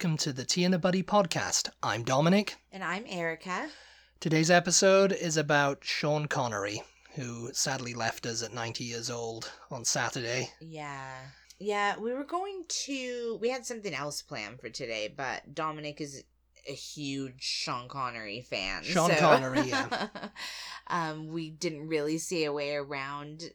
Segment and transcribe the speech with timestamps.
[0.00, 1.68] welcome to the Tea and the Buddy podcast.
[1.82, 2.56] I'm Dominic.
[2.72, 3.68] And I'm Erica.
[4.18, 6.82] Today's episode is about Sean Connery,
[7.16, 10.48] who sadly left us at 90 years old on Saturday.
[10.58, 11.16] Yeah.
[11.58, 13.36] Yeah, we were going to.
[13.42, 16.24] We had something else planned for today, but Dominic is
[16.66, 18.82] a huge Sean Connery fan.
[18.84, 20.08] Sean so- Connery, yeah.
[20.86, 23.50] um, we didn't really see a way around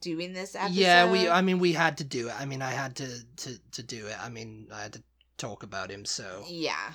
[0.00, 0.74] doing this episode.
[0.74, 1.28] Yeah, we.
[1.28, 2.34] I mean, we had to do it.
[2.36, 4.16] I mean, I had to to to do it.
[4.20, 5.02] I mean, I had to
[5.38, 6.04] talk about him.
[6.04, 6.92] So yeah.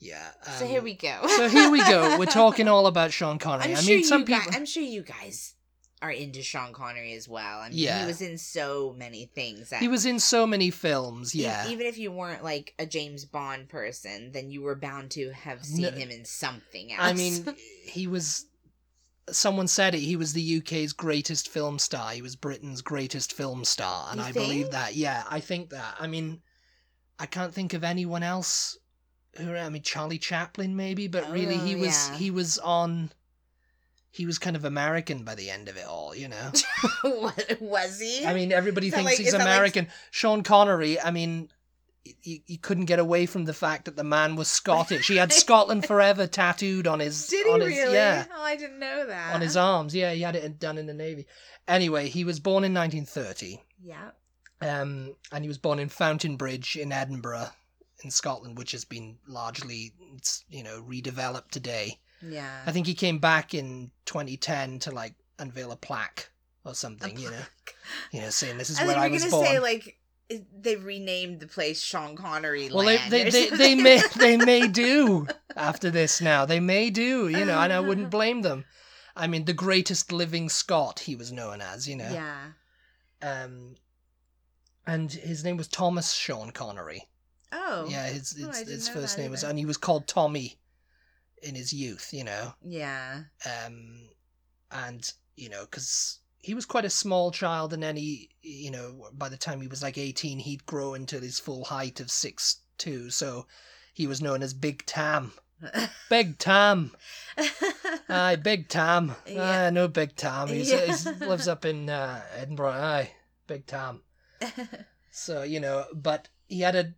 [0.00, 0.30] yeah.
[0.58, 1.20] So um, here we go.
[1.36, 2.16] so here we go.
[2.18, 3.72] We're talking all about Sean Connery.
[3.72, 4.42] I'm I sure mean, some people.
[4.44, 5.54] guys, I'm sure you guys
[6.02, 7.60] are into Sean Connery as well.
[7.60, 8.00] I mean, Yeah.
[8.02, 9.72] he was in so many things.
[9.72, 11.34] He was in so many films.
[11.34, 11.66] E- Yeah.
[11.68, 15.64] Even if you weren't like a James Bond person, then you were bound to have
[15.64, 17.00] seen No- him in something else.
[17.00, 17.46] I mean,
[17.86, 18.44] he was.
[19.30, 20.00] Someone said it.
[20.00, 22.10] He was the UK's greatest film star.
[22.10, 24.96] He was Britain's greatest film star, and You I believe that.
[24.96, 25.94] Yeah, I think that.
[25.98, 26.42] I mean,
[27.18, 28.78] I can't think of anyone else.
[29.36, 32.16] Who I mean, Charlie Chaplin maybe, but really, he Oh, was yeah.
[32.16, 33.10] he was on.
[34.10, 36.52] He was kind of American by the end of it all, you know.
[37.60, 38.24] Was he?
[38.24, 39.88] I mean, everybody thinks like- he's that like- American.
[40.12, 41.48] Sean Connery, I mean,
[42.22, 45.08] you, you couldn't get away from the fact that the man was Scottish.
[45.08, 47.26] He had Scotland Forever tattooed on his.
[47.26, 47.94] did he his, really?
[47.94, 49.34] Yeah, Oh, I didn't know that.
[49.34, 49.96] on his arms.
[49.96, 51.26] Yeah, he had it done in the navy.
[51.66, 54.10] Anyway, he was born in 1930, Yeah.
[54.64, 57.48] Um, and he was born in Fountainbridge in Edinburgh,
[58.02, 59.92] in Scotland, which has been largely,
[60.48, 61.98] you know, redeveloped today.
[62.22, 62.62] Yeah.
[62.66, 66.30] I think he came back in 2010 to like unveil a plaque
[66.64, 67.42] or something, you know,
[68.10, 69.46] you know, saying this is I where I was gonna born.
[69.46, 69.98] say like
[70.58, 73.12] they renamed the place Sean Connery Well, they Land.
[73.12, 76.46] they, they, they may they may do after this now.
[76.46, 78.64] They may do, you know, and I wouldn't blame them.
[79.14, 82.10] I mean, the greatest living Scot, he was known as, you know.
[82.10, 82.38] Yeah.
[83.22, 83.76] Um,
[84.86, 87.08] and his name was Thomas Sean Connery.
[87.52, 87.86] Oh.
[87.88, 90.58] Yeah, his Oh, his, didn't his first name was, and he was called Tommy
[91.42, 92.54] in his youth, you know.
[92.62, 93.22] Yeah.
[93.44, 94.08] Um,
[94.70, 99.08] and you know, because he was quite a small child, and then he, you know,
[99.12, 102.60] by the time he was like eighteen, he'd grow into his full height of six
[102.78, 103.46] two, so
[103.92, 105.32] he was known as Big Tam.
[106.10, 106.92] Big Tam.
[108.08, 109.14] Aye, Big Tam.
[109.26, 109.66] Yeah.
[109.66, 110.48] Aye, no Big Tam.
[110.48, 110.86] He's, Yeah.
[110.86, 112.72] he's lives up in uh, Edinburgh.
[112.72, 113.12] Aye,
[113.46, 114.02] Big Tam.
[115.16, 116.92] So you know, but he had a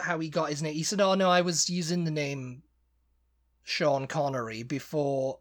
[0.00, 0.74] how he got his name.
[0.74, 2.62] He said, "Oh no, I was using the name
[3.64, 5.40] Sean Connery before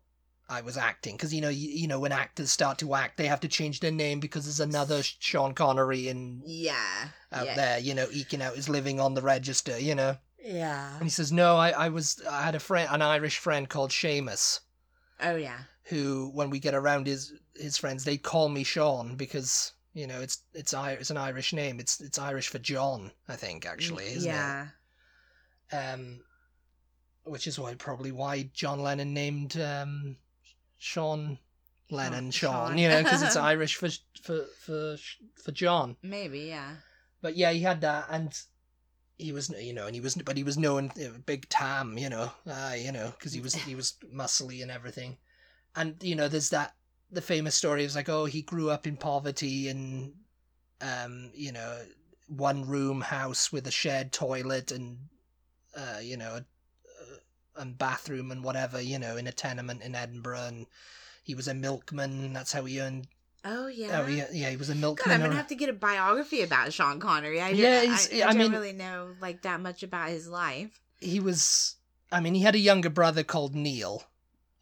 [0.50, 3.28] I was acting because you know, you, you know, when actors start to act, they
[3.28, 7.10] have to change their name because there's another Sean Connery in yeah.
[7.32, 7.56] out yeah.
[7.56, 10.96] there, you know, eking out his living on the register, you know." Yeah.
[10.96, 13.92] And he says, "No, I, I was I had a friend, an Irish friend called
[13.92, 14.62] Seamus."
[15.22, 15.60] Oh yeah.
[15.84, 20.22] who when we get around his his friends they call me Sean because you know
[20.22, 24.06] it's it's I it's an Irish name it's it's Irish for John I think actually
[24.06, 24.68] isn't yeah.
[25.72, 26.22] it um
[27.24, 30.18] which is why probably why John Lennon named um
[30.78, 31.38] Sean
[31.90, 32.78] Lennon Sean, Sean.
[32.78, 33.90] you know because it's Irish for
[34.22, 34.98] for for
[35.44, 36.42] for John Maybe.
[36.42, 36.76] Yeah.
[37.22, 38.38] but yeah he had that and
[39.18, 40.92] he was you know and he was but he was known
[41.26, 45.18] big tam you know uh, you know because he was he was muscly and everything
[45.76, 46.74] and you know there's that
[47.12, 50.14] the famous story is like oh he grew up in poverty and
[50.82, 51.80] um you know
[52.28, 54.98] one room house with a shared toilet and
[55.76, 60.40] uh you know uh, and bathroom and whatever you know in a tenement in edinburgh
[60.48, 60.66] and
[61.24, 63.08] he was a milkman that's how he earned
[63.44, 64.04] Oh yeah.
[64.04, 65.74] oh yeah yeah he was a God, milkman I'm gonna or- have to get a
[65.74, 67.42] biography about Sean Connery.
[67.42, 70.80] I Yeah, I, I, I don't mean- really know like that much about his life.
[71.00, 71.76] he was
[72.12, 74.04] i mean he had a younger brother called neil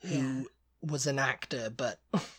[0.01, 0.41] who Yeah.
[0.81, 1.99] was an actor but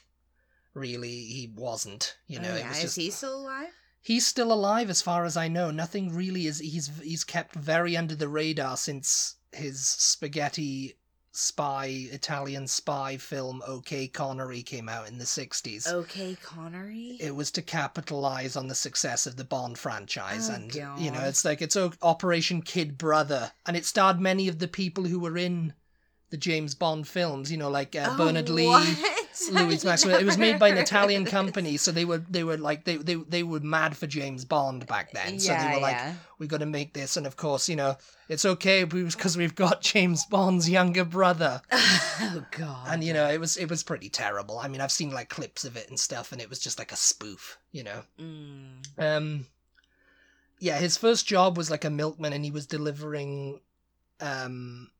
[0.74, 3.68] really he wasn't you know oh, it was Is just he still alive?
[4.00, 7.96] he's still alive as far as i know nothing really is he's he's kept very
[7.96, 10.96] under the radar since his spaghetti
[11.32, 17.16] spy italian spy film okay connery came out in the 60s Okay, Connery.
[17.20, 21.20] it was to capitalize on the success of the Bond franchise, Oh, and you know,
[21.22, 25.36] it's like it's Operation Kid Brother, and it starred many of the people who were
[25.38, 25.72] in
[26.30, 27.50] the James Bond films.
[27.52, 28.88] You know, like uh, Oh, Bernard Lee, what?
[29.50, 30.18] Lois Maxwell.
[30.18, 33.14] It was made by an Italian company, so they were they were like they they
[33.14, 35.38] they were mad for James Bond back then.
[35.38, 36.14] so yeah, they were like, yeah.
[36.38, 37.96] we got to make this, and of course, you know,
[38.28, 41.62] it's okay because we've got James Bond's younger brother.
[41.72, 42.86] oh God.
[42.88, 44.58] And you know, it was it was pretty terrible.
[44.58, 46.92] I mean, I've seen like clips of it and stuff, and it was just like
[46.92, 48.02] a spoof, you know.
[48.18, 48.82] Mm.
[48.98, 49.46] Um,
[50.58, 53.60] yeah, his first job was like a milkman, and he was delivering
[54.20, 54.90] um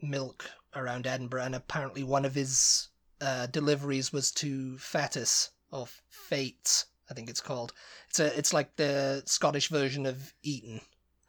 [0.00, 2.88] milk around Edinburgh, and apparently one of his
[3.22, 7.72] uh, deliveries was to Fettes or Fates, I think it's called.
[8.08, 10.80] It's a it's like the Scottish version of Eton.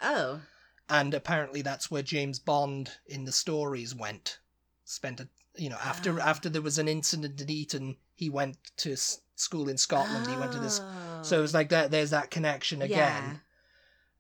[0.02, 0.42] Oh.
[0.90, 4.40] and apparently that's where James Bond in the stories went.
[4.86, 6.26] Spent a you know after Ah.
[6.30, 10.28] after there was an incident at Eton, he went to s- school in Scotland.
[10.28, 10.78] He went to this,
[11.22, 11.42] so it Oh.
[11.42, 11.90] was like that.
[11.92, 13.42] There's that connection again.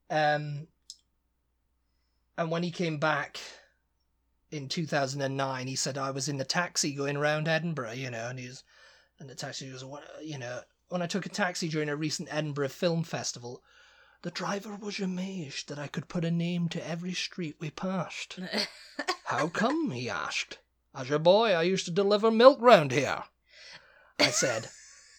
[0.09, 0.67] Um,
[2.37, 3.39] and when he came back
[4.53, 8.37] in 2009, he said, I was in the taxi going around Edinburgh, you know, and
[8.37, 8.63] he was,
[9.19, 12.29] and the taxi was, "What- you know, when I took a taxi during a recent
[12.31, 13.63] Edinburgh Film Festival,
[14.21, 18.37] the driver was amazed that I could put a name to every street we passed.
[19.25, 19.89] How come?
[19.89, 20.59] he asked.
[20.95, 23.23] As a boy, I used to deliver milk round here.
[24.19, 24.69] I said,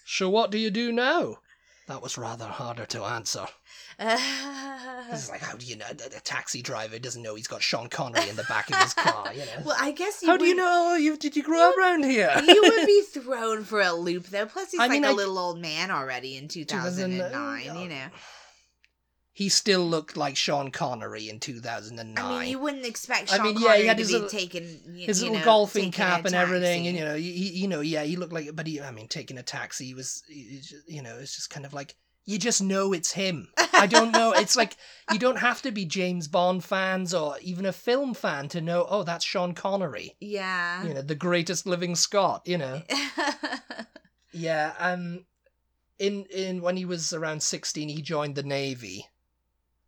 [0.06, 1.38] So what do you do now?
[1.88, 3.46] That was rather harder to answer.
[5.12, 5.86] It's like, how do you know?
[5.90, 9.32] A taxi driver doesn't know he's got Sean Connery in the back of his car,
[9.32, 9.62] you know?
[9.66, 10.94] well, I guess you how do you know?
[10.94, 12.32] You, did you grow up around here?
[12.46, 14.46] you would be thrown for a loop though.
[14.46, 18.06] Plus, he's I like mean, a I- little old man already in 2009, you know.
[19.36, 22.24] He still looked like Sean Connery in 2009.
[22.24, 24.14] I mean, you wouldn't expect I Sean mean, yeah, Connery he had to his be
[24.14, 27.50] little- taking y- his you little know, golfing cap and everything, and you know, he,
[27.50, 30.22] you know, yeah, he looked like, but he, I mean, taking a taxi he was,
[30.28, 33.48] you know, it's just kind of like you just know it's him.
[33.74, 34.32] I don't know.
[34.32, 34.76] It's like
[35.12, 38.86] you don't have to be James Bond fans or even a film fan to know.
[38.88, 40.16] Oh, that's Sean Connery.
[40.20, 40.82] yeah.
[40.84, 42.42] You know, the greatest living Scot.
[42.46, 42.82] You know.
[44.32, 44.72] Yeah.
[44.78, 45.24] Um.
[45.98, 49.06] In in when he was around sixteen, he joined the navy,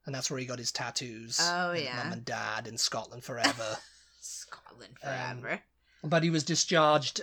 [0.04, 1.40] and that's where he got his tattoos.
[1.42, 1.96] Oh, yeah.
[2.04, 3.76] Mum and Dad in Scotland forever.
[4.20, 5.60] Scotland Um, forever.
[6.04, 7.22] but he was discharged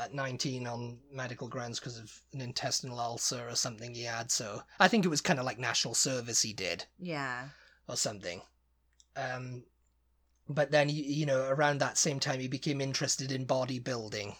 [0.00, 4.30] at 19 on medical grounds because of an intestinal ulcer or something he had.
[4.30, 7.48] So I think it was kind of like national service he did yeah.
[7.88, 8.40] or something.
[9.16, 9.64] Um,
[10.48, 14.34] but then you, you know around that same time he became interested in bodybuilding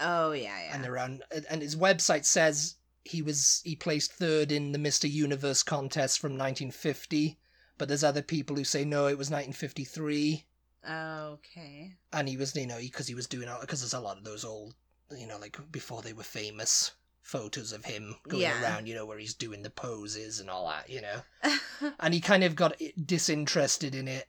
[0.00, 0.74] Oh yeah, yeah.
[0.74, 5.10] and around and his website says he was he placed third in the Mr.
[5.10, 7.38] Universe contest from 1950.
[7.78, 10.44] But there's other people who say no, it was 1953
[10.88, 11.94] okay.
[12.12, 14.44] and he was you know because he, was doing because there's a lot of those
[14.44, 14.74] old
[15.16, 18.62] you know like before they were famous photos of him going Yeah.
[18.62, 22.20] around you know where he's doing the poses and all that you know and he
[22.20, 24.28] kind of got disinterested in it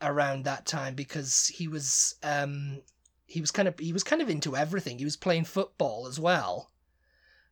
[0.00, 2.80] around that time because he was um
[3.26, 6.18] he was kind of he was kind of into everything he was playing football as
[6.18, 6.70] well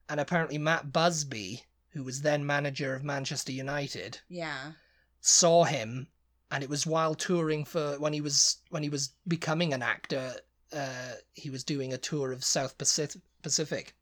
[0.09, 4.73] and apparently Matt Busby who was then manager of Manchester United yeah.
[5.21, 6.09] saw him
[6.51, 10.35] and it was while touring for when he was when he was becoming an actor
[10.73, 13.95] uh he was doing a tour of south pacific pacific.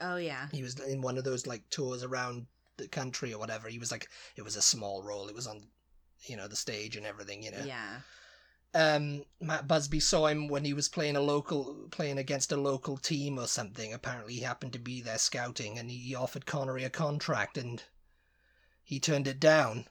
[0.00, 0.48] Oh yeah.
[0.52, 2.46] he was in one of those like tours around
[2.76, 3.68] the country or whatever.
[3.68, 5.28] He was like it was a small role.
[5.28, 5.62] It was on
[6.22, 7.64] you know the stage and everything you know.
[7.64, 8.00] Yeah.
[8.74, 12.96] um matt busby saw him when he was playing a local playing against a local
[12.98, 13.92] team or something.
[13.92, 17.84] Apparently he happened to be there scouting and he offered connery a contract and
[18.84, 19.86] he turned it down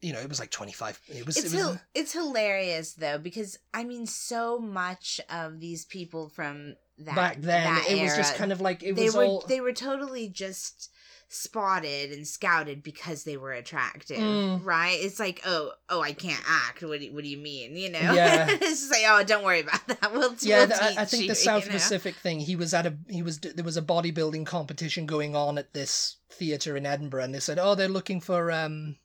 [0.00, 3.18] you know it was like 25 it was It's it was hil- it's hilarious though
[3.18, 8.16] because I mean so much of these people from that back then that it was
[8.16, 10.90] just kind of like it they was were all they were totally just
[11.30, 14.64] spotted and scouted because they were attractive, Mm.
[14.64, 14.98] right?
[14.98, 16.82] It's like, oh, oh, I can't act.
[16.82, 17.76] What do, what do you mean?
[17.76, 17.98] You know?
[18.00, 18.46] Yeah.
[18.50, 20.10] it's just like, oh, don't worry about that.
[20.10, 21.74] We'll, yeah we'll the, I, I think you, the south you know?
[21.74, 25.58] pacific thing he was at a he was there was a bodybuilding competition going on
[25.58, 28.96] at this theater in edinburgh and they said oh they're looking for um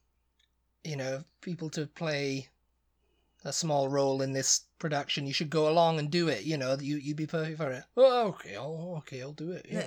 [0.83, 2.47] you know people to play
[3.45, 6.77] a small role in this production you should go along and do it you know
[6.79, 9.81] you you'd be perfect for it oh okay I'll, okay i'll do it know.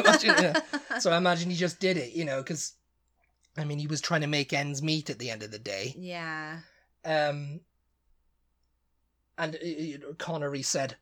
[0.00, 0.60] Imagine, yeah.
[0.98, 2.74] so i imagine he just did it you know because
[3.56, 5.94] i mean he was trying to make ends meet at the end of the day
[5.98, 6.60] yeah.
[7.04, 7.60] um,
[9.36, 10.96] and uh, Connery said,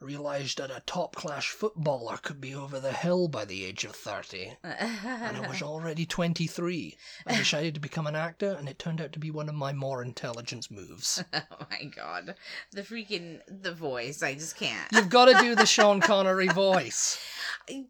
[0.00, 3.92] realised that a top class footballer could be over the hill by the age of
[3.96, 4.56] 30.
[4.62, 6.96] And I was already 23.
[7.26, 9.72] I decided to become an actor, and it turned out to be one of my
[9.72, 11.24] more intelligent moves.
[11.32, 12.34] oh my god,
[12.72, 14.22] the freaking the voice!
[14.22, 14.92] I just can't.
[14.92, 17.18] You've got to do the Sean Connery voice.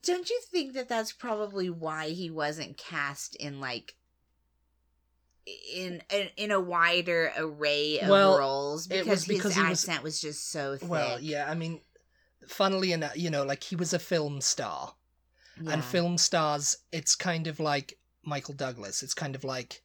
[0.02, 3.96] Don't you think that that's probably why he wasn't cast in like
[5.74, 9.68] in in, in a wider array of Well, roles it because, was because his he
[9.70, 10.88] was- accent was, just so thick.
[10.88, 11.80] Well, yeah, I mean,
[12.48, 14.94] funnily enough, you know, like he was a film star.
[15.60, 15.72] Yeah.
[15.72, 19.02] And film stars, it's kind of like Michael Douglas.
[19.02, 19.82] It's kind of like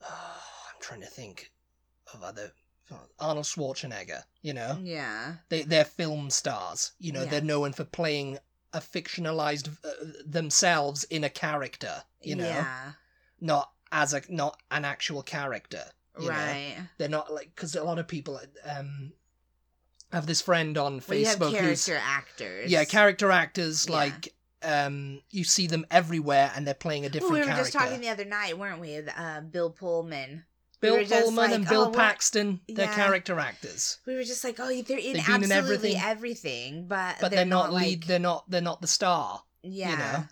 [0.00, 1.52] I'm trying to think
[2.12, 2.52] of other
[3.18, 4.22] Arnold Schwarzenegger.
[4.42, 5.36] You know, Yeah.
[5.48, 6.92] they they're film stars.
[6.98, 7.30] You know, Yeah.
[7.30, 8.38] they're known for playing
[8.72, 9.90] a fictionalized uh,
[10.24, 12.04] themselves in a character.
[12.22, 12.92] You know, Yeah.
[13.40, 15.84] not as a not an actual character.
[16.18, 16.34] you know?
[16.34, 16.76] Right.
[16.98, 19.12] They're not like because a lot of people um
[20.12, 22.70] have this friend on Well, you have Facebook character actors.
[22.70, 23.96] yeah character actors Yeah.
[23.96, 27.62] like um you see them everywhere and they're playing a Well, different we were character
[27.64, 28.96] just talking the other night, weren't we?
[28.96, 30.44] Uh, Bill Pullman.
[30.80, 34.66] Bill just Pullman and Bill oh, Paxton, they're character actors, we were just like, oh,
[34.82, 36.00] they're in They've in absolutely everything.
[36.02, 38.00] everything, but but they're, not, lead.
[38.00, 38.50] like, They're not.
[38.50, 39.42] They're not the star.
[39.62, 40.24] yeah, You know.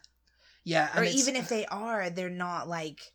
[0.65, 3.13] Yeah, or even if they are, they're not like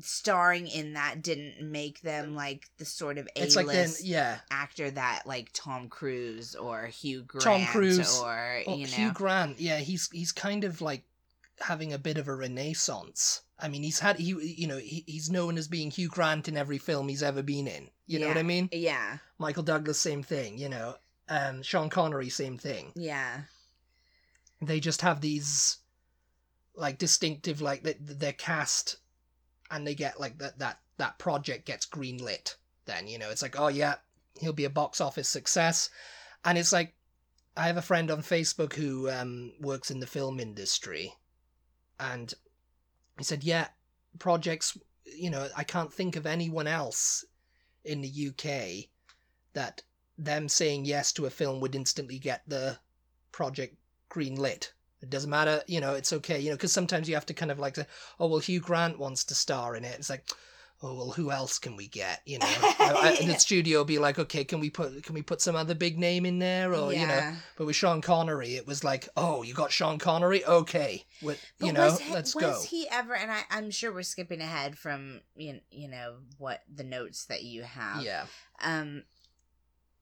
[0.00, 1.22] starring in that.
[1.22, 3.68] Didn't make them like the sort of a it's like
[4.02, 4.38] yeah.
[4.50, 9.60] actor that like Tom Cruise or Hugh Grant Tom Cruise or you know Hugh Grant,
[9.60, 11.04] yeah, he's he's kind of like
[11.60, 13.42] having a bit of a renaissance.
[13.58, 16.56] I mean, he's had he you know he, he's known as being Hugh Grant in
[16.56, 17.88] every film he's ever been in.
[18.06, 18.68] You know what I mean?
[18.72, 20.58] yeah Michael Douglas, same thing.
[20.58, 20.96] You know,
[21.28, 22.92] um, Sean Connery, same thing.
[22.94, 23.42] yeah
[24.60, 25.78] They just have these
[26.74, 28.96] like distinctive like that they're cast,
[29.72, 32.54] and they get like that that that project gets greenlit.
[32.84, 33.96] Then you know it's like oh yeah,
[34.38, 35.90] he'll be a box office success,
[36.44, 36.94] and it's like
[37.56, 41.14] I have a friend on Facebook who um, works in the film industry,
[41.98, 42.32] and
[43.18, 43.68] he said, "Yeah,
[44.18, 44.76] projects.
[45.04, 47.24] You know, I can't think of anyone else
[47.84, 48.88] in the UK
[49.54, 49.82] that
[50.16, 52.78] them saying yes to a film would instantly get the
[53.32, 53.76] project
[54.10, 54.72] greenlit.
[55.02, 55.62] It doesn't matter.
[55.66, 56.38] You know, it's okay.
[56.40, 57.86] You know, because sometimes you have to kind of like say,
[58.20, 59.96] oh well, Hugh Grant wants to star in it.
[59.98, 60.24] It's like."
[60.84, 62.22] Oh well, who else can we get?
[62.26, 65.14] You know, I- I- and the studio will be like, okay, can we put can
[65.14, 68.56] we put some other big name in there, or you know, but with Sean Connery,
[68.56, 70.44] it was like, oh, you got Sean Connery?
[70.44, 71.04] Okay.
[71.22, 72.62] With, But you know, was he, let's was go.
[72.68, 73.14] he ever?
[73.14, 77.44] And I, I'm sure we're skipping ahead from you, you know what the notes that
[77.44, 78.02] you have.
[78.02, 78.24] Yeah.
[78.60, 79.04] Um,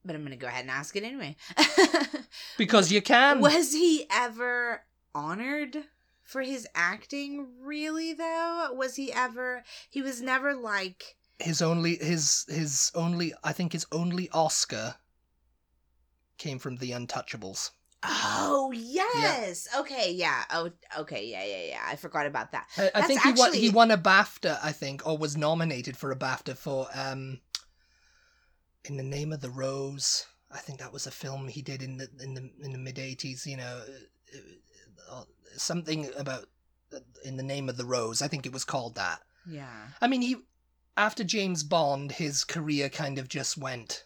[0.03, 1.35] but I'm gonna go ahead and ask it anyway.
[2.57, 3.39] Because you can.
[3.39, 4.81] was he ever
[5.13, 5.77] honored
[6.23, 7.47] for his acting?
[7.61, 9.63] Really though, was he ever?
[9.89, 11.15] He was never like.
[11.39, 14.95] His only, his, his only, I think his only Oscar
[16.37, 17.71] came from The Untouchables.
[18.03, 19.67] Oh yes.
[19.77, 20.11] Okay.
[20.13, 20.43] Yeah.
[20.51, 20.71] Oh.
[20.99, 21.27] Okay.
[21.27, 21.45] Yeah.
[21.45, 21.65] Yeah.
[21.67, 21.81] Yeah.
[21.85, 22.67] I forgot about that.
[22.77, 26.11] I, I think he won, he won a BAFTA, I think, or was nominated for
[26.11, 27.39] a BAFTA for, um,
[28.85, 30.25] In the Name of the Rose.
[30.51, 32.95] I think that was a film he did in the in the in the mid
[32.95, 33.45] '80s.
[33.45, 34.39] You know, uh, uh,
[35.55, 36.45] something about
[37.25, 38.21] In the Name of the Rose.
[38.21, 39.19] I think it was called that.
[39.47, 39.87] Yeah.
[40.01, 40.37] I mean, he
[40.97, 44.03] after James Bond, his career kind of just went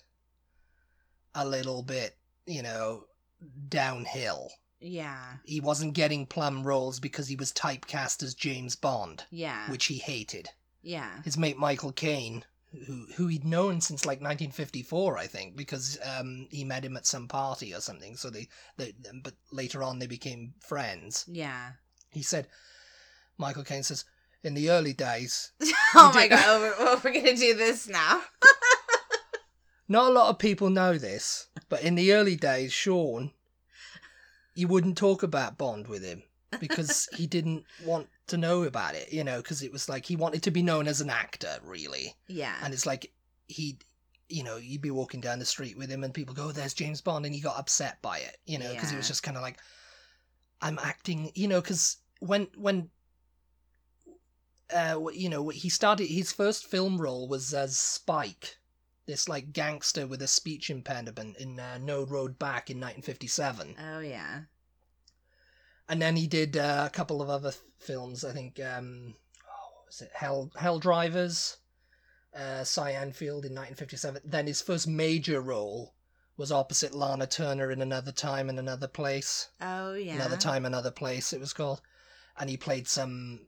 [1.34, 3.06] a little bit, you know,
[3.70, 4.50] downhill.
[4.80, 5.38] Yeah.
[5.46, 9.70] He wasn't getting plum roles because he was typecast as James Bond, Yeah.
[9.72, 10.50] which he hated.
[10.82, 11.22] yeah.
[11.24, 12.46] His mate Michael Caine,
[12.88, 17.06] who who he'd known since like 1954, I think, because um, he met him at
[17.06, 18.16] some party or something.
[18.16, 21.26] So they, they, but later on they became friends.
[21.28, 21.72] Yeah.
[22.12, 22.48] He said,
[23.38, 24.06] Michael Caine says,
[24.44, 25.52] in the early days,
[25.96, 26.44] oh my god.
[26.46, 28.22] Oh, we're, we're gonna do this now.
[29.88, 33.32] Not a lot of people know this, but in the early days, Sean,
[34.56, 36.24] you wouldn't talk about Bond with him
[36.60, 40.16] because he didn't want to know about it, you know, because it was like he
[40.16, 42.16] wanted to be known as an actor, really.
[42.28, 42.56] Yeah.
[42.64, 43.12] And it's like
[43.48, 43.78] he,
[44.30, 46.74] you know, you'd be walking down the street with him and people go, oh, there's
[46.74, 47.26] James Bond.
[47.26, 49.60] And he got upset by it, you know, because it was just kind of like,
[50.62, 52.90] I'm acting, you know, because when, when,
[54.76, 58.58] uh, you know, he started, his first film role was as Spike,
[59.06, 63.76] this like gangster with a speech impediment in uh, No Road Back in 1957.
[63.80, 64.42] oh yeah.
[65.88, 68.24] And then he did uh, a couple of other films.
[68.26, 71.58] I think, um, oh, what was it Hell Hell Drivers,
[72.36, 74.22] uh, Cyan Field in 1957.
[74.26, 75.94] Then his first major role
[76.38, 79.50] was opposite Lana Turner in Another Time and Another Place.
[79.62, 80.16] Oh yeah.
[80.16, 81.32] Another Time, Another Place.
[81.34, 81.82] It was called,
[82.38, 83.48] and he played some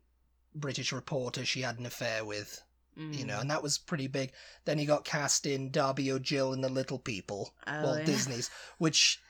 [0.55, 2.61] British reporter she had an affair with.
[2.99, 3.41] You know, Mm.
[3.41, 4.31] and that was pretty big.
[4.65, 7.53] Then he got cast in Darby O'Gill and the Little People.
[7.67, 8.05] Oh, Walt yeah.
[8.05, 9.21] Disney's, which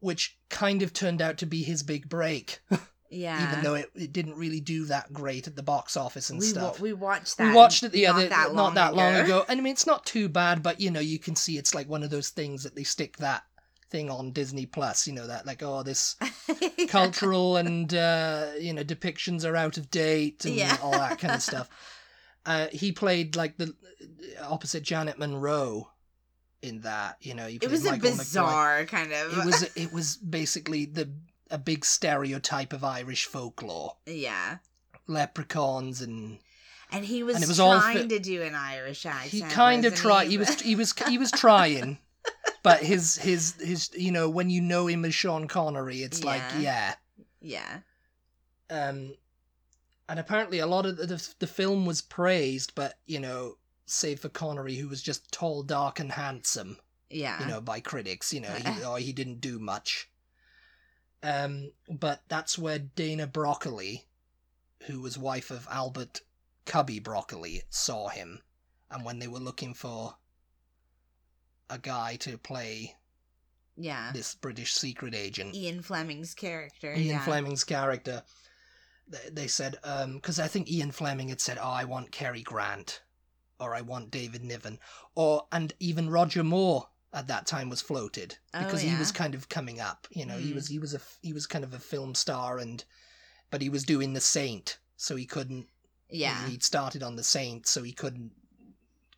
[0.00, 2.60] which kind of turned out to be his big break,
[3.10, 3.50] Yeah.
[3.50, 6.46] even though it, it didn't really do that great at the box office and we,
[6.46, 6.80] wa- stuff.
[6.80, 7.48] we watched that.
[7.48, 9.44] we watched it the not other that not that long ago.
[9.48, 11.88] And I mean it's not too bad, but you know, you can see it's like
[11.88, 13.44] one of those things that they stick that
[13.90, 16.16] thing on Disney Plus, you know, that like, oh this
[16.88, 20.76] cultural and uh, you know, depictions are out of date and Yeah.
[20.82, 21.68] all that kind of stuff.
[22.44, 23.74] Uh, he played like the
[24.42, 25.90] opposite Janet Munro
[26.62, 27.46] in that, you know.
[27.46, 29.38] He It was a Michael McBride bizarre kind of.
[29.38, 31.10] it was it was basically the
[31.50, 34.58] a big stereotype of Irish folklore, yeah.
[35.06, 36.38] leprechauns and
[36.90, 39.30] And he was, And it was all trying fi- to do an Irish accent.
[39.30, 40.28] he kind of tried.
[40.28, 41.98] He was he was he was trying,
[42.62, 46.42] but his his his you know when you know him as Sean Connery, it's like
[46.58, 46.94] yeah.
[47.40, 47.78] yeah.
[48.70, 49.14] Um,
[50.08, 53.56] and apparently a lot of the the film was praised, but you know
[53.90, 56.78] save for Connery, who was just tall, dark, and handsome.
[57.10, 57.40] Yeah.
[57.40, 58.32] you know, by critics.
[58.32, 60.10] You know, he, or he didn't do much.
[61.22, 64.04] Um, but that's where Dana Broccoli,
[64.84, 66.20] who was wife of Albert
[66.64, 68.42] Cubby Broccoli, saw him,
[68.90, 70.14] and when they were looking for
[71.70, 72.94] a guy to play
[73.76, 74.10] Yeah.
[74.12, 76.92] this British secret agent, Ian Fleming's character.
[76.92, 77.24] Ian yeah.
[77.24, 78.22] Fleming's character,
[79.08, 82.42] they, they said, um because I think Ian Fleming had said, "Oh, I want Cary
[82.42, 83.02] Grant,
[83.60, 84.78] or I want David Niven,
[85.14, 89.34] or and even Roger Moore at that time was floated Oh, because he was kind
[89.34, 90.06] of coming up.
[90.10, 90.54] You know, he Mm.
[90.56, 92.84] was he was a he was kind of a film star, and
[93.50, 95.66] but he was doing The Saint, so he couldn't.
[96.10, 96.46] Yeah.
[96.48, 98.32] he'd started on The Saint, so he couldn't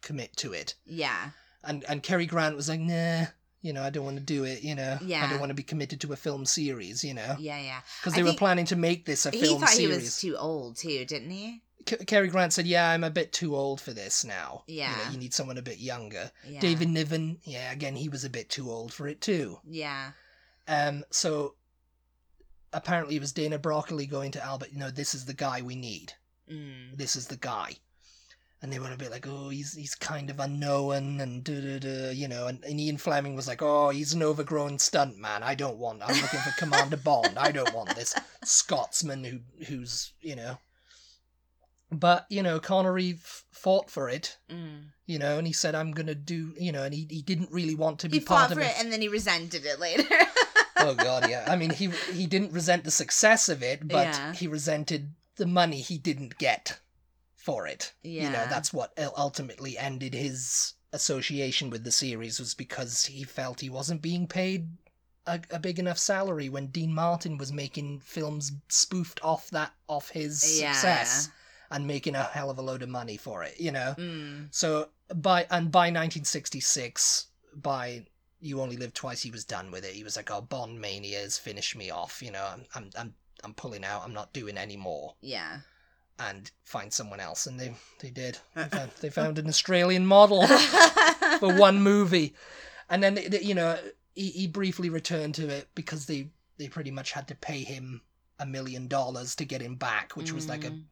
[0.02, 0.74] commit to it.
[0.84, 1.30] Yeah.
[1.64, 3.26] And and Cary Grant was like, nah.
[3.62, 4.62] You know, I don't want to do it.
[4.62, 5.26] You know, yeah.
[5.26, 7.04] I don't want to be committed to a film series.
[7.04, 7.60] You know, Yeah.
[7.60, 7.80] Yeah.
[8.00, 9.42] because I they were planning to make this a film.
[9.44, 9.96] He thought series.
[9.98, 11.60] he was too old too, didn't he?
[12.06, 14.64] Cary Grant said, "Yeah, I'm a bit too old for this now.
[14.66, 14.96] You, Yeah.
[14.96, 16.60] know, you need someone a bit younger." Yeah.
[16.60, 19.60] David Niven, yeah, again, he was a bit too old for it too.
[19.68, 20.12] Yeah.
[20.68, 21.54] Um, so
[22.72, 24.70] apparently it was Dana Broccoli going to Albert.
[24.72, 26.12] You know, this is the guy we need.
[26.50, 26.96] Mm.
[26.96, 27.76] This is the guy.
[28.62, 31.78] And they were a bit like, oh, he's he's kind of unknown and da da
[31.78, 32.46] da, you know.
[32.46, 35.42] And, and Ian Fleming was like, oh, he's an overgrown stunt man.
[35.42, 36.02] I don't want.
[36.02, 37.38] I'm looking for Commander Bond.
[37.38, 40.58] I don't want this Scotsman who who's you know.
[41.92, 44.90] But you know, Connery f- fought for it, Mm.
[45.06, 47.74] you know, and he said, "I'm gonna do," you know, and he he didn't really
[47.74, 48.68] want to be He part fought of for it.
[48.70, 50.04] it and then he resented it later.
[50.76, 51.46] oh god, yeah.
[51.48, 54.32] I mean, he he didn't resent the success of it, but Yeah.
[54.34, 56.78] he resented the money he didn't get
[57.36, 57.92] for it.
[58.02, 58.24] yeah.
[58.24, 63.60] You know, that's what ultimately ended his association with the series was because he felt
[63.60, 64.68] he wasn't being paid
[65.26, 70.10] a, a big enough salary when Dean Martin was making films spoofed off that off
[70.10, 70.72] his Yeah.
[70.72, 71.30] success
[71.70, 73.94] and making a hell of a load of money for it, you know.
[73.98, 74.48] Mm.
[74.50, 78.04] So by and by 1966, by
[78.40, 79.92] You Only Live Twice, he was done with it.
[79.94, 82.22] He was like, "Oh, Bond mania has finished me off.
[82.22, 83.14] You know, I'm I'm I'm
[83.44, 84.02] I'm pulling out.
[84.04, 85.58] I'm not doing any more." Yeah.
[86.18, 88.38] And find someone else, and they they did.
[88.54, 90.46] They found, they found an Australian model
[91.38, 92.34] for one movie,
[92.88, 93.78] and then they, they- you know
[94.14, 98.02] he, he briefly returned to it because they they pretty much had to pay him
[98.38, 100.82] a million dollars to get him back, which was like a Mm.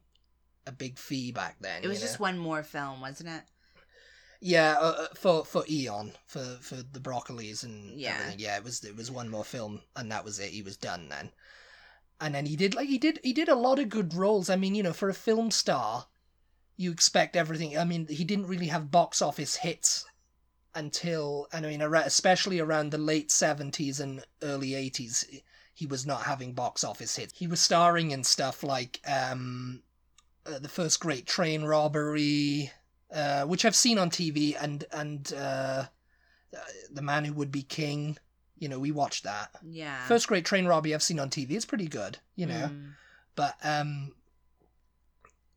[0.67, 1.83] A big fee back then.
[1.83, 2.23] It was just know?
[2.23, 3.43] one more film, wasn't it?
[4.41, 8.15] Yeah, uh, uh, for for Eon, for for the Broccolis and Yeah.
[8.15, 8.39] everything.
[8.39, 10.51] Yeah, it was it was one more film, and that was it.
[10.51, 11.31] He was done then.
[12.21, 14.49] And then he did like he did he did a lot of good roles.
[14.49, 16.07] I mean, you know, for a film star,
[16.77, 17.77] you expect everything.
[17.77, 20.05] I mean, he didn't really have box office hits
[20.73, 25.25] until and I mean, especially around the late seventies and early eighties,
[25.73, 27.33] he was not having box office hits.
[27.37, 29.83] He was starring in stuff like um,
[30.45, 32.71] uh, the first Great Train Robbery,
[33.13, 35.85] uh, which I've seen on TV, and and uh,
[36.55, 36.57] uh,
[36.91, 38.17] the Man Who Would Be King.
[38.57, 39.51] You know, we watched that.
[39.63, 40.05] Yeah.
[40.05, 41.51] First Great Train Robbery I've seen on TV.
[41.51, 42.17] It's pretty good.
[42.35, 42.91] You know, Mm.
[43.35, 44.13] but um,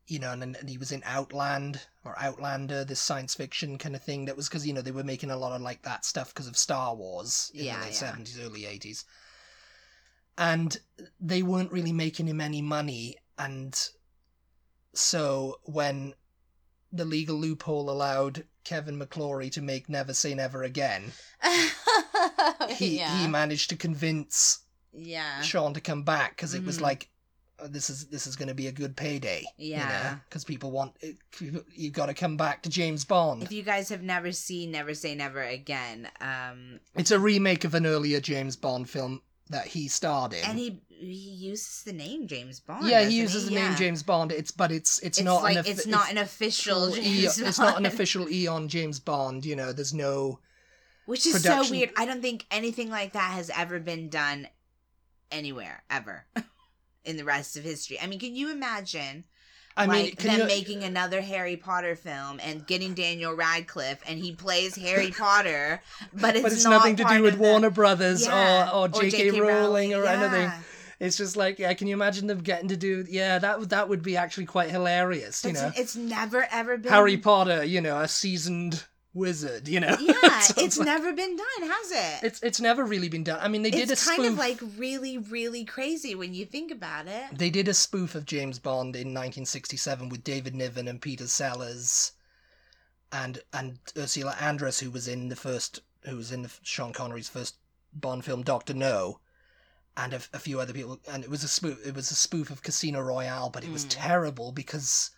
[0.07, 4.01] you know, and and he was in Outland or Outlander, this science fiction kind of
[4.03, 4.25] thing.
[4.25, 6.47] That was because you know they were making a lot of like that stuff because
[6.47, 7.97] of Star Wars in Yeah, the late yeah.
[7.97, 9.05] seventies, early eighties,
[10.37, 10.77] and
[11.19, 13.77] they weren't really making him any money, and
[14.93, 16.13] so when
[16.91, 21.11] the legal loophole allowed Kevin McClory to make Never Say Never Again,
[22.69, 23.19] he yeah.
[23.21, 24.59] he managed to convince
[24.93, 25.41] yeah.
[25.41, 26.81] Sean to come back because it was Mhm.
[26.81, 27.09] like
[27.59, 29.43] oh, this is this is going to be a good payday.
[29.57, 30.17] Yeah.
[30.29, 30.93] because people want
[31.39, 33.43] you've got to come back to James Bond.
[33.43, 37.73] If you guys have never seen Never Say Never Again, um, It's a remake of
[37.73, 40.43] an earlier James Bond film that he starred in.
[40.45, 42.87] and he he uses the name James Bond.
[42.87, 43.75] yeah, he uses the name Yeah.
[43.75, 44.31] James Bond.
[44.31, 47.47] It's but it's it's, It's, not like an offi- it's not an official James Bond.
[47.49, 49.45] it's not an official Eon James Bond.
[49.45, 50.39] You know, there's no.
[51.05, 51.91] Which is production- so weird.
[51.97, 54.47] I don't think anything like that has ever been done
[55.31, 56.25] anywhere ever
[57.03, 57.99] in the rest of history.
[57.99, 59.25] I mean, can you imagine
[59.75, 64.19] I mean, like them you, making another Harry Potter film and getting Daniel Radcliffe and
[64.19, 65.81] he plays Harry Potter,
[66.13, 68.85] but it's, but it's not nothing to do with of the- Warner Brothers Yeah, or,
[68.85, 69.39] or J.K.
[69.39, 70.51] Rowling or anything.
[70.99, 73.03] It's just like, yeah, can you imagine them getting to do?
[73.09, 75.43] Yeah, that would- that would be actually quite hilarious.
[75.43, 79.67] You It's, know, it's never ever been Harry Potter, you know, a seasoned wizard.
[79.67, 82.23] You know, Yeah, So it's like- never been done, has it?
[82.27, 83.39] It's it's never really been done.
[83.41, 84.17] I mean, they did a it's spoof.
[84.17, 87.25] kind of like really, really crazy when you think about it.
[87.37, 92.13] they did a spoof of James Bond in 1967 with David Niven and Peter Sellers,
[93.11, 97.29] and and Ursula Andress, who was in the first, who was in the Sean Connery's
[97.29, 97.55] first
[97.93, 99.19] Bond film, Doctor No,
[99.95, 100.99] and a, a few other people.
[101.11, 101.79] And it was a spoof.
[101.85, 103.89] It was a spoof of Casino Royale, but it was Mm.
[103.91, 105.11] terrible because.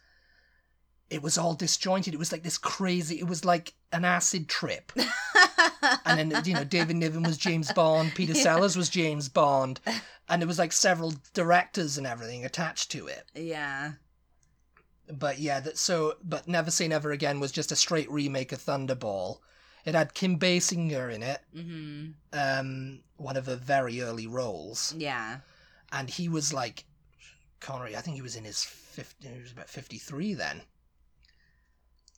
[1.10, 2.14] It was all disjointed.
[2.14, 3.20] It was like this crazy.
[3.20, 4.92] It was like an acid trip.
[6.06, 8.42] and then you know David Niven was James Bond, Peter Yeah.
[8.44, 9.80] Sellers was James Bond,
[10.28, 13.24] and there was like several directors and everything attached to it.
[13.36, 13.94] yeah.
[15.12, 18.60] but yeah, that so but Never Say Never Again was just a straight remake of
[18.60, 19.38] Thunderball.
[19.86, 22.08] It had Kim Basinger in it, Mm-hmm.
[22.34, 25.38] um, one of her very early roles, Yeah.
[25.92, 26.86] and he was like
[27.60, 27.96] Connery.
[27.96, 29.28] I think he was in his fifty.
[29.28, 30.62] He was about fifty three then.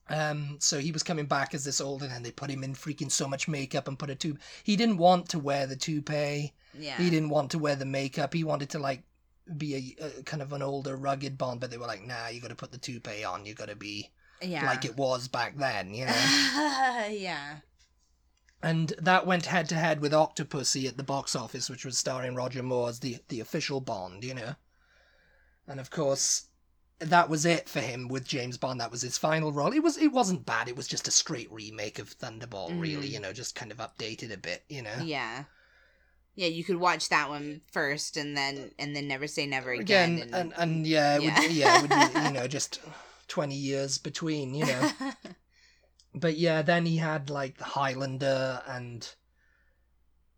[0.09, 2.73] Um, so he was coming back as this old, and then they put him in
[2.73, 4.39] freaking so much makeup and put a tube.
[4.63, 6.53] He didn't want to wear the toupee.
[6.73, 6.97] Yeah.
[6.97, 8.33] He didn't want to wear the makeup.
[8.33, 9.03] He wanted to like
[9.57, 12.39] be a, a kind of an older, rugged Bond, but they were like, "Nah, you
[12.41, 13.45] got to put the toupee on.
[13.45, 14.09] You got to be
[14.41, 14.65] Yeah.
[14.65, 16.13] like it was back then," you know.
[17.09, 17.57] yeah.
[18.63, 22.35] and that went head to head with Octopussy at the box office, which was starring
[22.35, 24.55] Roger Moore as the the official Bond, you know.
[25.67, 26.46] And of course,
[26.99, 28.79] that was it for him with James Bond.
[28.81, 29.73] That was his final role.
[29.73, 30.67] It was it wasn't bad.
[30.67, 33.07] It was just a straight remake of Thunderball, really.
[33.10, 33.12] Mhm.
[33.12, 34.63] You know, just kind of updated a bit.
[34.69, 34.95] You know.
[35.03, 35.43] Yeah.
[36.36, 40.17] Yeah, you could watch that one first and then and then never say never Again,
[40.21, 40.33] again.
[40.33, 41.41] and and yeah, it Yeah.
[41.41, 42.79] would, yeah, it would be you know just
[43.27, 44.91] twenty years between, you know.
[46.13, 49.07] but yeah, then he had like the Highlander and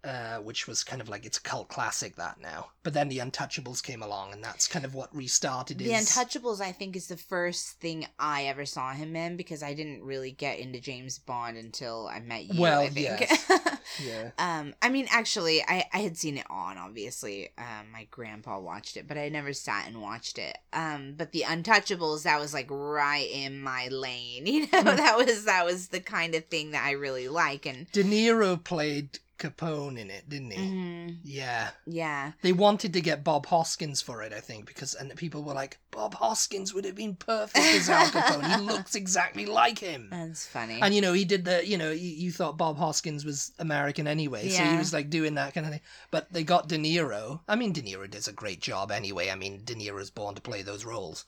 [0.03, 2.69] uh which was kind of like it's a cult classic that now.
[2.83, 6.61] But then the Untouchables came along and that's kind of what restarted the his Untouchables,
[6.61, 10.31] I think, is the first thing I ever saw him in because I didn't really
[10.31, 12.61] get into James Bond until I met you.
[12.61, 13.19] Well, I think.
[13.19, 13.51] yes.
[14.05, 14.29] Yeah.
[14.37, 16.77] um, I mean, actually, I I had seen it on.
[16.77, 20.57] Obviously, um, my grandpa watched it, but I never sat and watched it.
[20.71, 24.45] Um, but the Untouchables, that was like right in my lane.
[24.45, 24.97] You know, Mhm.
[24.97, 27.65] that was that was the kind of thing that I really like.
[27.65, 30.57] And De Niro played Capone in it, didn't he?
[30.57, 31.17] Mhm.
[31.23, 31.71] Yeah.
[31.87, 35.53] yeah, They wanted to get Bob Hoskins for it, I think, because and people were
[35.53, 38.55] like, Bob Hoskins would have been perfect as Al Capone.
[38.55, 40.09] he looks exactly like him.
[40.11, 40.79] that's funny.
[40.81, 44.05] And you know, he did the, you know, you, you thought Bob Hoskins was American
[44.07, 45.81] anyway, so he was like doing that kind of thing.
[46.11, 47.39] But they got De Niro.
[47.47, 49.29] I mean, De Niro does a great job anyway.
[49.31, 51.25] I mean, De Niro's born to play those roles.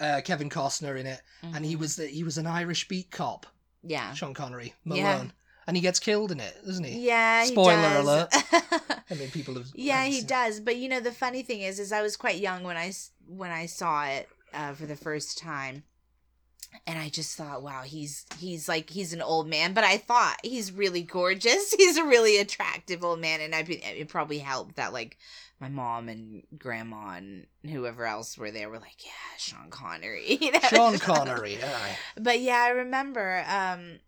[0.00, 1.78] Uh, Kevin Costner in it, and he Mhm.
[1.78, 3.46] was the, he was an Irish beat cop,
[3.82, 4.12] yeah.
[4.12, 5.26] Sean Connery, Yeah.
[5.66, 7.06] And he gets killed in it, doesn't he?
[7.06, 8.04] Yeah, he Spoiler does.
[8.04, 8.28] alert.
[9.10, 9.66] I mean, people have.
[9.74, 10.60] yeah, he does.
[10.60, 12.92] But you know, the funny thing is, is I was quite young when I
[13.26, 15.84] when I saw it uh, for the first time,
[16.86, 20.36] and I just thought, wow, he's he's like he's an old man, but I thought
[20.42, 21.72] he's really gorgeous.
[21.78, 25.16] He's a really attractive old man, and I it probably helped that like
[25.60, 30.36] my mom and grandma and whoever else were there were like, yeah, Sean Connery.
[30.40, 30.58] You know?
[30.68, 31.58] Sean Connery.
[31.62, 31.96] aye.
[32.20, 33.44] but yeah, I remember.
[33.48, 33.98] Um,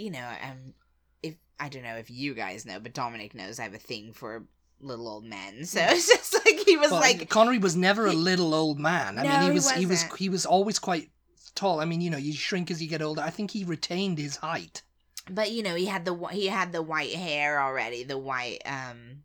[0.00, 0.74] you know, um,
[1.22, 4.12] if I don't know if you guys know, but Dominic knows I have a thing
[4.12, 4.44] for
[4.80, 5.64] little old men.
[5.66, 9.18] So it's just like he was Well, like, Connery was never a little old man.
[9.18, 10.18] I No, mean, he he was he was wasn't.
[10.18, 11.10] he was always quite
[11.54, 11.80] tall.
[11.80, 13.20] I mean, you know, you shrink as you get older.
[13.22, 14.82] I think he retained his height.
[15.30, 19.24] but you know, he had the he had the white hair already, the white um,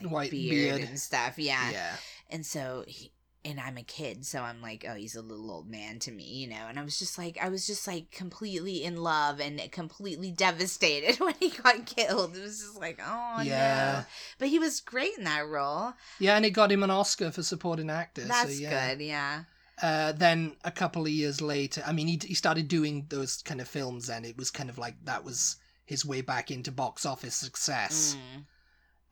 [0.00, 0.88] like White beard, beard.
[0.88, 1.38] and stuff.
[1.38, 1.96] Yeah, Yeah.
[2.28, 3.12] and so he.
[3.42, 6.24] And I'm a kid, so I'm like, oh, he's a little old man to me,
[6.24, 6.66] you know.
[6.68, 11.18] And I was just like, I was just like completely in love and completely devastated
[11.20, 12.36] when he got killed.
[12.36, 14.00] It was just like, oh Yeah.
[14.00, 14.04] no.
[14.38, 15.94] But he was great in that role.
[16.18, 18.24] Yeah, and it got him an Oscar for supporting actor.
[18.24, 18.90] That's so, yeah.
[18.94, 19.44] good, yeah.
[19.82, 23.62] Uh, then a couple of years later, I mean, he he started doing those kind
[23.62, 27.06] of films, and it was kind of like that was his way back into box
[27.06, 28.14] office success.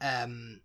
[0.03, 0.25] Mm.
[0.25, 0.61] Um,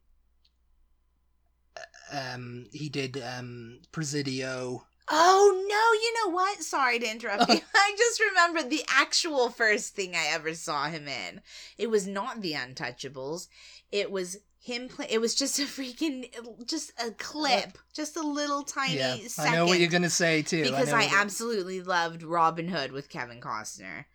[2.11, 4.85] um, he did um, Presidio.
[5.09, 6.61] Oh no, you know what?
[6.61, 7.59] Sorry to interrupt you.
[7.75, 11.41] I just remembered the actual first thing I ever saw him in.
[11.77, 13.47] It was not the Untouchables.
[13.91, 16.25] It was him play it was just a freaking
[16.65, 17.77] just a clip.
[17.93, 19.53] Just a little tiny yeah, second.
[19.53, 20.63] I know what you're gonna say too.
[20.63, 24.05] because I, what- absolutely loved Robin Hood with Kevin Costner.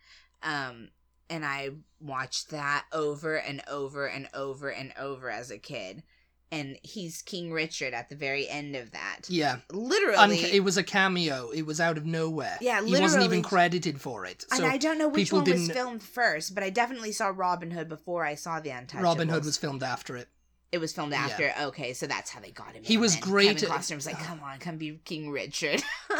[0.41, 0.89] Um
[1.29, 1.69] and I
[2.01, 6.01] watched that over and over and over and over as a kid.
[6.51, 9.21] And he's King Richard at the very end of that.
[9.27, 10.37] Yeah, Literally.
[10.37, 11.49] Unca- it was a cameo.
[11.51, 12.57] It was out of nowhere.
[12.59, 14.45] Yeah, he wasn't even credited for it.
[14.51, 17.87] and I don't know which one was filmed first, but I definitely saw Robin Hood
[17.87, 19.03] before I saw the Untouchables.
[19.03, 20.27] Robin Hood was filmed after it.
[20.71, 21.25] It was filmed Yeah.
[21.25, 21.53] after.
[21.61, 22.83] Okay, so that's how they got him.
[22.83, 25.83] He in was great Kevin Costner was like, "Come on, come be King Richard."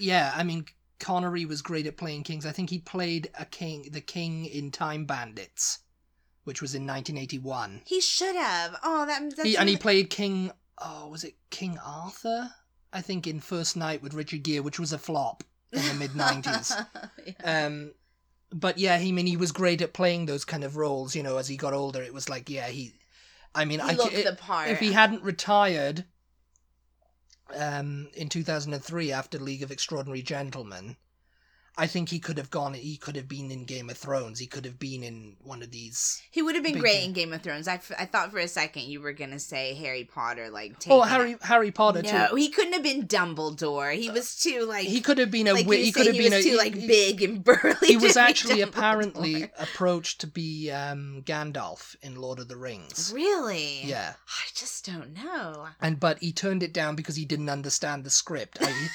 [0.00, 0.64] Yeah, I mean
[1.00, 2.46] Connery was great at playing kings.
[2.46, 5.80] I think he played a king, the king in Time Bandits,
[6.48, 7.82] which was in 1981.
[7.86, 8.74] he should have.
[8.82, 10.50] Oh, that that's He, and he played King.
[10.78, 12.50] Oh, was it King Arthur?
[12.92, 16.10] I think in First Knight with Richard Gere, which was a flop in the mid
[16.12, 16.86] 90s.
[17.26, 17.66] Yeah.
[17.66, 17.92] Um,
[18.50, 21.14] but yeah, he I mean he was great at playing those kind of roles.
[21.14, 22.94] You know, as he got older, it was like yeah, he.
[23.54, 24.70] I mean, he I looked it- the part.
[24.70, 26.04] if he hadn't retired
[27.54, 30.96] um, in 2003 after League of Extraordinary Gentlemen,
[31.78, 32.74] I think he could have gone.
[32.74, 34.40] He could have been in Game of Thrones.
[34.40, 36.20] He could have been in one of these.
[36.30, 37.68] He would have been great in Game of Thrones.
[37.68, 41.02] I, f- I thought for a second you were gonna say Harry Potter, like Oh,
[41.02, 42.34] Harry Harry Potter No, too.
[42.34, 43.94] he couldn't have been Dumbledore.
[43.94, 45.52] He was too like He could have been a.
[45.52, 46.50] like wi- he could have been was a.
[46.50, 47.76] too like he- big and burly.
[47.86, 53.12] He was actually apparently approached to be um, Gandalf in Lord of the Rings.
[53.14, 53.82] really.
[53.84, 55.68] Yeah, I just don't know.
[55.80, 58.58] and but he turned it down because he didn't understand the script.
[58.60, 58.88] I,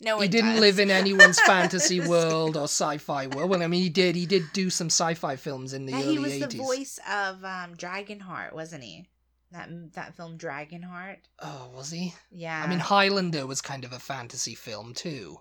[0.00, 0.60] No, he didn't does.
[0.60, 3.50] live in anyone's fantasy world or sci-fi world.
[3.50, 4.14] Well, I mean, he did.
[4.14, 6.50] He did do some sci-fi films in the Yeah, early he was 80s.
[6.50, 9.08] the voice of um, Dragonheart, wasn't he?
[9.50, 11.16] That that film Dragonheart.
[11.40, 12.14] Oh, was he?
[12.30, 12.62] Yeah.
[12.62, 15.40] I mean, Highlander was kind of a fantasy film too.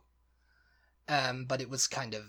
[1.10, 2.24] Um, but it was kind of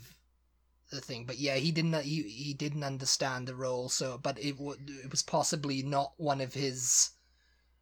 [0.91, 1.25] the thing.
[1.25, 1.95] But yeah, he didn't.
[2.03, 3.89] He he didn't understand the role.
[3.89, 7.11] So, but it wa- it was possibly not one of his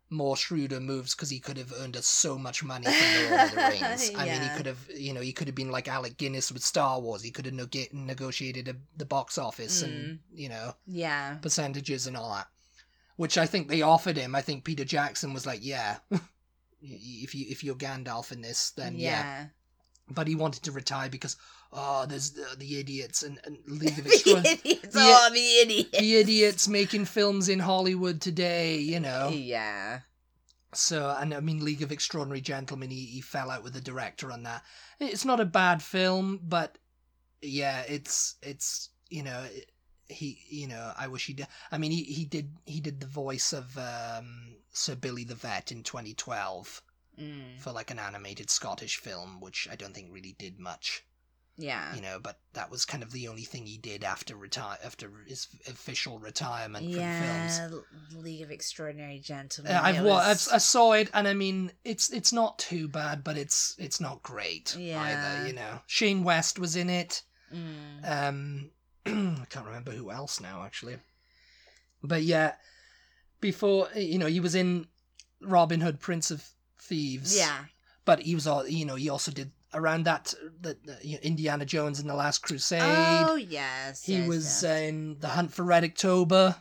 [0.09, 3.41] more shrewder moves because he could have earned us so much money from the Lord
[3.41, 4.11] of the Rings.
[4.17, 6.63] I mean, he could have, you know, he could have been like Alec Guinness with
[6.63, 7.23] Star Wars.
[7.23, 10.19] He could have neg- negotiated a, the box office and mm.
[10.35, 11.35] you know yeah.
[11.37, 12.47] percentages and all that,
[13.17, 14.35] which I think they offered him.
[14.35, 15.97] I think Peter Jackson was like, "Yeah,
[16.83, 19.47] if you if you're Gandalf in this, then yeah." yeah.
[20.09, 21.37] But he wanted to retire because
[21.73, 24.95] oh, there's the, the idiots and, and League of the idiots.
[24.95, 25.99] The- oh, the idiots.
[25.99, 29.29] the idiots making films in Hollywood today, you know.
[29.33, 30.01] Yeah.
[30.75, 34.31] So, and I mean, League of Extraordinary Gentlemen, he, he fell out with the director
[34.31, 34.63] on that.
[35.01, 36.77] It's not a bad film, but
[37.41, 39.45] yeah, it's it's you know
[40.09, 41.47] he you know I wish he did.
[41.73, 45.73] I mean, he he did he did the voice of um, Sir Billi the Vet
[45.73, 46.83] in 2012
[47.19, 47.59] Mm.
[47.59, 51.03] for like an animated Scottish film, which I don't think really did much,
[51.59, 51.95] Yeah.
[51.95, 52.19] you know.
[52.23, 56.19] But that was kind of the only thing he did after retire after his official
[56.19, 57.03] retirement from films.
[58.13, 58.19] Yeah.
[58.21, 59.73] League of Extraordinary Gentlemen.
[59.73, 62.89] Uh, I've, it wa- I've I saw it, and I mean, it's it's not too
[62.89, 65.01] bad, but it's it's not great Yeah.
[65.03, 65.47] either.
[65.49, 67.23] You know, Shane West was in it.
[67.55, 68.11] Mm.
[68.29, 68.71] Um,
[69.07, 70.97] I can't remember who else now, actually.
[72.03, 72.55] But yeah,
[73.41, 74.87] before you know, he was in
[75.41, 76.45] Robin Hood, Prince of
[76.81, 77.37] Thieves.
[77.37, 77.65] Yeah.
[78.05, 78.95] but he was all you know.
[78.97, 82.81] He also did around that the, the you know, Indiana Jones and the Last Crusade.
[82.83, 84.05] Oh yes.
[84.05, 84.65] he yes, was yes.
[84.65, 86.57] in The Hunt for Red October.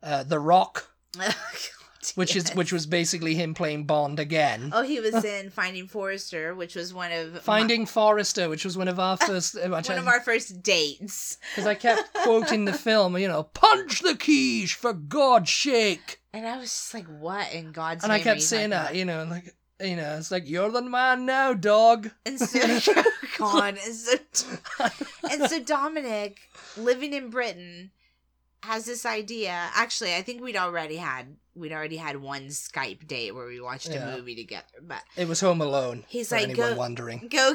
[0.00, 0.92] Uh, the Rock,
[2.14, 4.70] which is which was basically him playing Bond again.
[4.72, 8.78] Oh, he was in Finding Forrester, which was one of my- Finding Forrester, which was
[8.78, 12.72] one of our first, uh, one of our first dates, because I kept quoting the
[12.72, 17.52] film, you know, punch the keys for God's sake, and I was just like, "What
[17.52, 20.30] in God's and I name?" are kept saying that, you know, like you know, it's
[20.30, 22.10] like you're the man now, dog.
[22.26, 22.58] And so,
[22.96, 23.04] oh
[23.38, 24.14] God, and so,
[25.30, 26.40] and so Dominic,
[26.76, 27.90] living in Britain,
[28.62, 29.50] has this idea.
[29.74, 33.88] Actually, I think we'd already had we'd already had one Skype date where we watched
[33.90, 34.08] Yeah.
[34.08, 36.04] a movie together, but It was Home Alone.
[36.08, 37.28] He's like, anyone go- wondering.
[37.30, 37.54] go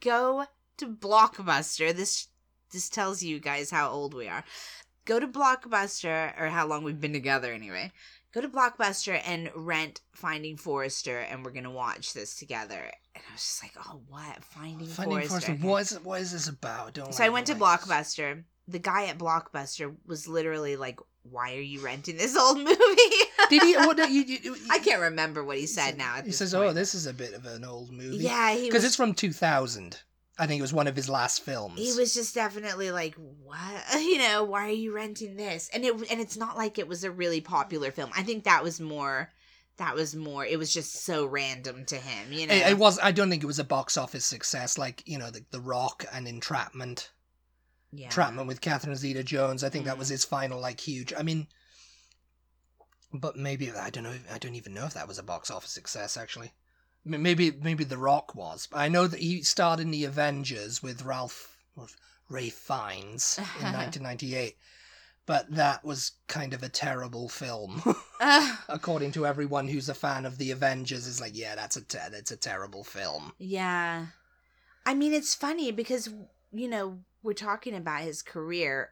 [0.00, 0.46] go
[0.78, 1.94] to Blockbuster.
[1.94, 2.28] This
[2.72, 4.44] this tells you guys how old we are.
[5.04, 7.92] Go to Blockbuster or how long we've been together anyway.
[8.36, 12.92] Go to Blockbuster and rent Finding Forrester, and we're gonna watch this together.
[13.14, 15.56] And I was just like, oh, what Finding, Finding Forrester?
[15.56, 15.66] Forrester.
[15.66, 16.92] What is what is this about?
[16.92, 17.54] Don't So I went to.
[17.54, 18.44] Blockbuster.
[18.68, 22.76] The guy at Blockbuster was literally like, "Why are you renting this old movie?"
[23.48, 23.74] Did he?
[23.74, 23.96] What?
[23.96, 26.16] You, you, you, I can't remember what he he said now.
[26.16, 26.66] At He says, point.
[26.66, 30.02] "Oh, this is a bit of an old movie." yeah, because was it's from 2000.
[30.38, 31.78] I think it was one of his last films.
[31.78, 35.94] he was just definitely like what you know why are you renting this and it
[36.10, 39.30] and it's not like it was a really popular film i think that was more
[39.78, 42.98] that was more it was just so random to him you know It, it was.
[43.02, 46.04] I don't think it was a box office success like you know the The Rock
[46.12, 47.10] and Entrapment.
[47.92, 49.62] yeah Entrapment with Catherine Zeta-Jones.
[49.64, 50.12] I think that was Mm.
[50.12, 51.12] his final like huge.
[51.16, 51.46] I mean,
[53.12, 54.16] but maybe I don't know.
[54.32, 56.52] I don't even know if that was a box office success actually.
[57.06, 58.68] Maybe maybe The Rock was.
[58.72, 61.56] I know that he starred in the Avengers with Ralph
[62.28, 64.56] Ray Fiennes in 1998.
[65.24, 67.82] But that was kind of a terrible film.
[68.68, 71.98] According to everyone who's a fan of the Avengers, is like, yeah, that's a te-
[72.10, 73.32] that's a terrible film.
[73.38, 74.06] yeah
[74.84, 76.08] i mean it's funny because
[76.52, 78.90] you know we're talking about his career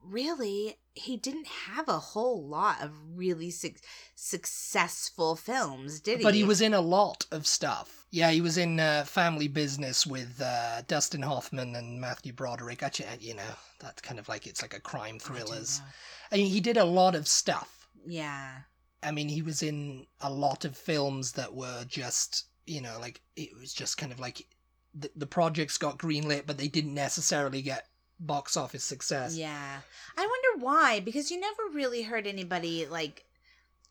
[0.00, 3.72] really he didn't have a whole lot of really suc
[4.14, 8.06] successful films did he But he was in a lot of stuff.
[8.10, 12.82] Yeah, he was in uh, Family Business with uh, Dustin Hoffman and Matthew Broderick.
[12.82, 15.80] Actually, you know, that's kind of like it's like a crime thrillers.
[15.80, 15.86] know.
[16.32, 17.88] I mean, he did a lot of stuff.
[18.06, 18.62] yeah
[19.02, 23.20] I mean, he was in a lot of films that were just, you know, like
[23.36, 24.46] it was just kind of like
[24.94, 27.88] the, the projects got greenlit, but they didn't necessarily get
[28.26, 29.36] box office success.
[29.36, 29.80] Yeah.
[30.16, 33.24] I wonder why, because you never really heard anybody like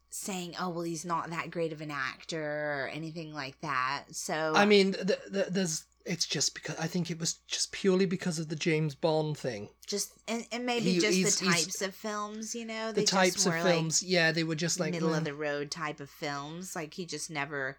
[0.10, 4.04] saying, oh, well, he's not that great of an actor or anything like that.
[4.12, 8.06] So, I mean, the, the, there's it's just because I think it was just purely
[8.06, 9.70] because of the James Bond thing.
[9.86, 13.54] Just and, and maybe He- just the types of films, you know, The types of
[13.54, 16.76] films, yeah, they were just like like middle mm, of the road type of films.
[16.76, 17.78] Like he just never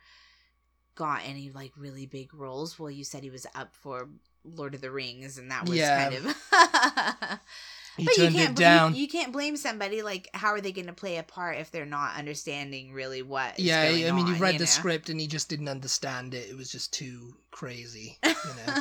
[0.95, 2.79] got any like really big roles.
[2.79, 4.09] Well, you said he was up for
[4.45, 6.11] Lord of the Rings, and that was Yeah.
[6.11, 6.25] kind of.
[7.97, 8.95] he but you can't it down.
[8.95, 10.03] You, you can't blame somebody.
[10.03, 13.59] Like, how are they going to play a part if they're not understanding really what?
[13.59, 14.71] yeah, I mean, on, read you the know?
[14.71, 16.49] script and he just didn't understand it.
[16.51, 18.33] It was just too crazy, you
[18.67, 18.81] know.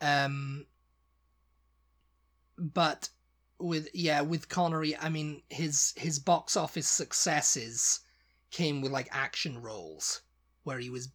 [0.00, 0.66] um,
[2.58, 3.08] but
[3.58, 8.00] with yeah, with Connery, I mean, his his box office successes
[8.50, 10.22] came with like action roles
[10.62, 11.08] where he was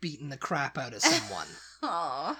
[0.00, 1.46] beating the crap out of someone.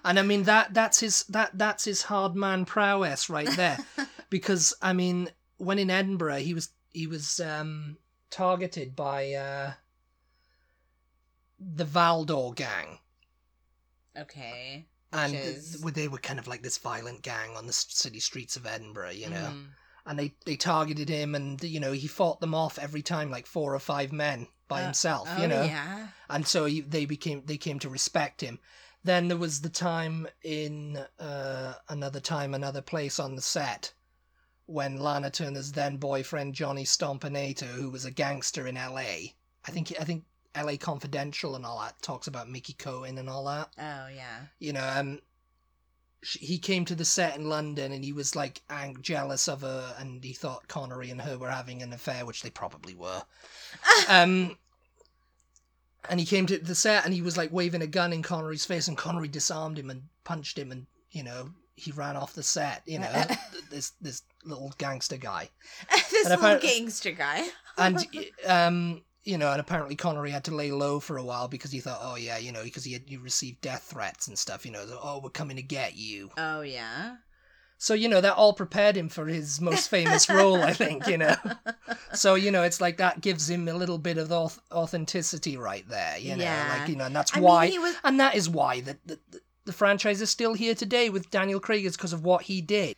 [0.05, 3.79] And I mean that that's his that that's his hard man prowess right there.
[4.31, 7.97] because I mean when in Edinburgh he was he was um
[8.31, 9.73] targeted by uh
[11.59, 12.99] the Valdor gang
[14.19, 14.87] okay.
[15.13, 18.67] and is- they were kind of like this violent gang on the city streets of
[18.67, 19.51] Edinburgh, you know.
[19.53, 19.67] Mm.
[20.09, 23.47] And they they targeted him and you know he fought them off every time like
[23.47, 26.09] four or five men by Uh, himself, Oh, you know Yeah.
[26.31, 28.59] and so he, they became they came to respect him.
[29.05, 33.93] Then there was the time in uh, another time, another place on the set
[34.67, 39.35] when Lana Turner's then boyfriend Johnny Stompanato, who was a gangster in L.A.
[39.65, 40.77] I think I think L.A.
[40.77, 43.69] Confidential and all that talks about Mickey Cohen and all that.
[43.79, 44.47] Oh yeah.
[44.59, 45.21] You know, um,
[46.23, 49.61] sh- he came to the set in London and he was like ang- jealous of
[49.61, 53.23] her, and he thought Connery and her were having an affair, which they probably were.
[54.09, 54.57] Um,
[56.09, 58.65] and he came to the set and he was like waving a gun in Connery's
[58.65, 62.43] face, and Connery disarmed him and punched him, and you know he ran off the
[62.43, 62.83] set.
[62.87, 63.25] You know
[63.71, 65.51] this this little gangster guy,
[66.11, 67.47] this And little gangster guy.
[67.79, 68.07] and
[68.47, 69.03] um.
[69.29, 71.99] You know, and apparently Connery had to lay low for a while because he thought,
[72.01, 74.65] oh yeah, you know, because he had he received death threats and stuff.
[74.65, 76.31] You know, so, oh we're coming to get you.
[76.39, 77.17] Oh yeah.
[77.79, 81.07] So you know that all prepared him for his most famous role, I think.
[81.07, 81.35] You know,
[82.15, 84.33] so you know it's like that gives him a little bit of
[84.73, 86.17] authenticity right there.
[86.19, 86.77] You know, Yeah.
[86.79, 89.19] like you know, and that's I why, mean, was and that is why the, the
[89.31, 92.61] the- the franchise is still here today with Daniel Craig is because of what he
[92.61, 92.95] did.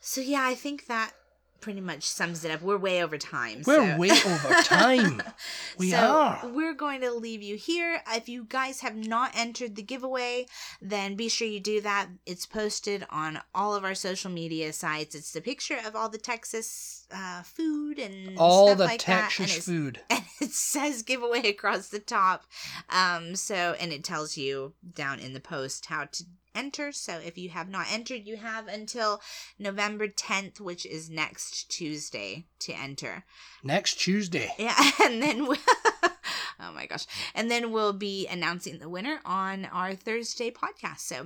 [0.00, 1.12] So yeah, I think that
[1.60, 2.62] pretty much sums it up.
[2.62, 3.62] We're way over time.
[3.66, 5.22] We're so- way over time.
[5.78, 6.40] We so are.
[6.44, 8.02] We're going to leave you here.
[8.12, 10.46] If you guys have not entered the giveaway,
[10.82, 12.08] then be sure you do that.
[12.26, 15.14] It's posted on all of our social media sites.
[15.14, 19.22] It's the picture of all the Texas uh, food and All stuff the like that,
[19.40, 20.00] and Texas food.
[20.10, 22.44] and it says giveaway across the top.
[22.90, 26.24] Um, so and it tells you down in the post how to
[26.60, 26.92] enter.
[26.92, 29.20] So if you have not entered, you have until
[29.58, 33.24] November 10th, which is next Tuesday, to enter.
[33.64, 34.48] Next Tuesday.
[34.58, 35.56] Yeah, and then we
[36.60, 41.00] oh my gosh, and then we'll be announcing the winner on our Thursday podcast.
[41.00, 41.16] So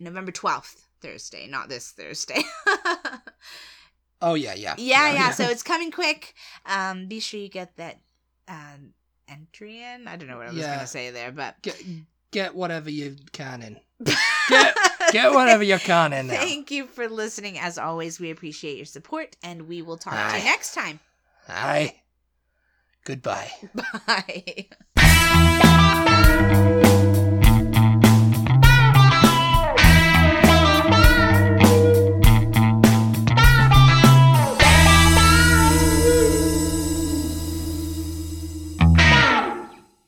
[0.00, 0.84] November 12th.
[1.00, 2.42] Thursday, not this Thursday.
[4.20, 4.74] Oh yeah, yeah.
[4.78, 5.30] yeah, yeah.
[5.30, 6.34] So it's coming quick.
[6.66, 8.00] Um, be sure you get that
[8.48, 8.94] um
[9.28, 10.08] entry in.
[10.08, 10.74] I don't know what I was Yeah.
[10.74, 11.80] gonna say there, but get
[12.32, 13.78] get whatever you can in.
[14.04, 14.76] Get
[15.12, 16.40] get whatever you can in there.
[16.40, 17.58] Thank you for listening.
[17.58, 21.00] As always, we appreciate your support, and we will talk to you next time.
[21.48, 21.94] Aye.
[23.04, 23.50] Goodbye.
[24.96, 26.84] Bye.